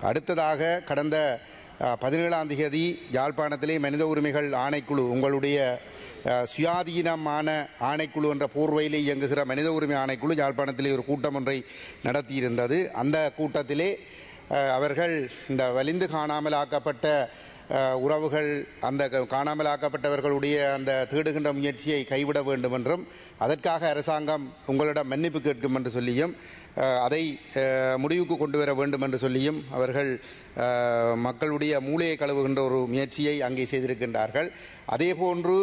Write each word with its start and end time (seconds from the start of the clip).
அடுத்ததாக 0.00 0.82
கடந்த 0.86 1.40
பதினேழாம் 2.00 2.48
தேதி 2.48 3.08
யாழ்ப்பாணத்திலே 3.12 3.78
மனித 3.78 4.06
உரிமைகள் 4.06 4.50
ஆணைக்குழு 4.50 5.02
உங்களுடைய 5.14 5.80
சுயாதீனமான 6.24 7.48
ஆணைக்குழு 7.80 8.28
என்ற 8.30 8.46
போர்வையிலே 8.54 9.00
இயங்குகிற 9.06 9.44
மனித 9.44 9.72
உரிமை 9.72 9.96
ஆணைக்குழு 9.96 10.34
யாழ்ப்பாணத்திலே 10.36 10.92
ஒரு 10.92 11.04
கூட்டம் 11.04 11.34
ஒன்றை 11.34 11.64
நடத்தியிருந்தது. 12.04 12.86
அந்த 12.88 13.32
கூட்டத்திலே 13.36 13.98
அவர்கள் 14.48 15.30
இந்த 15.48 15.70
வலிந்து 15.70 16.08
காணாமல் 16.08 16.52
ஆக்கப்பட்ட 16.52 17.30
உறவுகள் 18.00 18.50
அந்த 18.80 19.08
க- 19.08 19.26
காணாமல் 19.26 19.66
ஆக்கப்பட்டவர்களுடைய 19.66 20.56
அந்த 20.74 21.06
தேடுகின்ற 21.10 21.52
முயற்சியை 21.52 22.04
கைவிட 22.04 22.42
வேண்டும் 22.42 22.72
என்றும் 22.72 23.02
அதற்காக 23.38 23.88
அரசாங்கம் 23.88 24.44
உங்களிடம் 24.66 25.06
மன்னிப்பு 25.06 25.40
கேட்கும் 25.40 25.74
என்று 25.74 25.90
சொல்லியும் 25.90 26.34
அதை 27.02 27.22
முடிவுக்கு 27.96 28.36
கொண்டு 28.36 28.58
வர 28.58 28.74
வேண்டும் 28.74 29.00
என்று 29.00 29.18
சொல்லியும் 29.18 29.64
அவர்கள் 29.70 30.10
மக்களுடைய 31.18 31.80
மூளையை 31.80 32.16
கழுவுகின்ற 32.16 32.60
ஒரு 32.62 32.78
முயற்சியை 32.86 33.42
அங்கே 33.42 33.64
செய்திருக்கின்றார்கள். 33.64 34.48
அதே 34.86 35.14
போன்று 35.14 35.56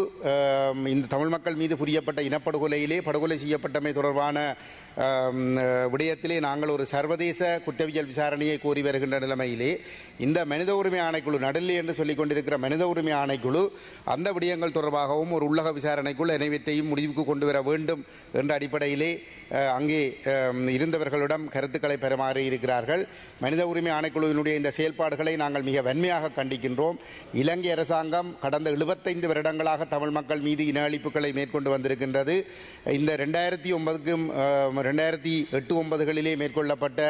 இந்த 0.88 1.06
தமிழ் 1.08 1.28
மக்கள் 1.28 1.56
மீது 1.56 1.78
புரியப்பட்ட 1.78 2.22
இனப்படுகொலையிலே 2.22 3.02
படுகொலை 3.02 3.38
செய்யப்பட்டமை 3.38 3.92
தொடர்பான 3.94 4.38
விடயத்திலே 5.92 6.40
நாங்கள் 6.40 6.70
ஒரு 6.70 6.86
சர்வதேச 6.86 7.42
குற்றவியல் 7.66 8.10
விசாரணையை 8.12 8.58
கோரி 8.60 8.82
வருகின்ற 8.82 9.20
நிலைமையிலே 9.20 9.72
இந்த 10.20 10.46
மனித 10.46 10.76
உரிமை 10.76 11.00
ஆணைக்குழு 11.00 11.40
நடுநிலை 11.40 11.76
என்று 11.76 11.93
சொல்லிக் 12.00 12.20
கொண்டிருக்கிற 12.20 12.58
மனித 12.66 12.84
உரிமை 12.92 13.14
ஆணைக்குழு 13.22 13.64
அந்த 14.14 14.28
விடயங்கள் 14.38 14.76
தொடர்பாகவும் 14.78 15.34
ஒரு 15.38 15.46
உள்ளக 15.50 15.72
விசாரணைக்குள் 15.80 16.34
அனைவற்றையும் 16.38 16.90
முடிவுக்கு 16.92 17.24
கொண்டு 17.30 17.46
வர 17.50 17.62
வேண்டும் 17.70 18.02
என்ற 18.42 18.52
அடிப்படையிலே 18.58 19.12
அங்கே 19.78 20.02
இருந்தவர்களிடம் 20.76 21.46
கருத்துக்களை 21.56 21.98
பெறமாறி 22.04 22.44
இருக்கிறார்கள். 22.50 23.04
மனித 23.44 23.62
உரிமை 23.72 23.92
ஆணைக்குழுவினுடைய 23.98 24.54
இந்த 24.60 24.72
செயல்பாடுகளை 24.78 25.34
நாங்கள் 25.44 25.68
மிக 25.70 25.82
வன்மையாக 25.88 26.32
கண்டிக்கின்றோம். 26.40 26.98
இலங்கை 27.42 27.72
அரசாங்கம் 27.76 28.30
கடந்த 28.46 28.72
75 28.78 29.32
வருடங்களாக 29.32 29.88
தமிழ் 29.94 30.16
மக்கள் 30.18 30.44
மீது 30.48 30.66
இன 30.72 30.82
அழிப்புகளை 30.88 31.32
மேற்கொண்டு 31.40 31.70
வந்திருக்கின்றது. 31.76 32.36
இந்த 33.00 33.12
ரெண்டாயிரத்தி 33.24 33.70
ஒன்பதுக்கும் 33.78 34.26
ரெண்டாயிரத்தி 34.90 35.36
எட்டு 35.60 35.74
ஒன்பதுகளிலே 35.82 36.34
மேற்கொள்ளப்பட்ட 36.42 37.02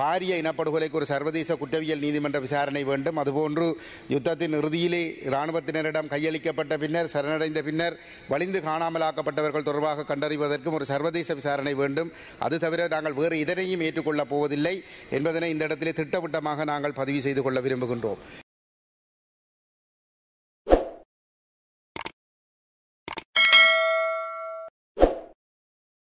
பாரிய 0.00 0.32
இனப்படுகொலைக்கு 0.42 0.98
ஒரு 1.00 1.06
சர்வதேச 1.12 1.50
குற்றவியல் 1.60 2.02
நீதிமன்ற 2.04 2.38
விசாரணை 2.46 2.82
வேண்டும். 2.90 3.20
அதுபோன்று 3.22 3.66
யுத்தத்தின் 4.26 4.54
இறுதியிலே 4.58 5.00
இராணுவத்தினரிடம் 5.32 6.08
கையளிக்கப்பட்ட 6.12 6.74
பின்னர் 6.82 7.10
சரணடைந்த 7.12 7.60
பின்னர் 7.66 7.96
வலிந்து 8.32 8.60
காணாமலாக்கப்பட்டவர்கள் 8.68 9.66
தொடர்பாக 9.68 10.06
கண்டறிவதற்கும் 10.08 10.76
ஒரு 10.78 10.86
சர்வதேச 10.90 11.34
விசாரணை 11.40 11.74
வேண்டும். 11.82 12.10
அது 12.46 12.58
தவிர 12.64 12.88
நாங்கள் 12.94 13.18
வேறு 13.20 13.38
இதனையும் 13.44 13.84
ஏற்றுக்கொள்ளப் 13.88 14.32
போவதில்லை 14.32 14.74
என்பதனை 15.18 15.50
இந்த 15.54 15.68
இடத்திலே 15.70 15.94
திட்டவட்டமாக 16.00 16.66
நாங்கள் 16.72 16.98
பதிவு 17.00 17.22
செய்து 17.28 17.44
கொள்ள 17.46 17.60
விரும்புகின்றோம். 17.68 18.22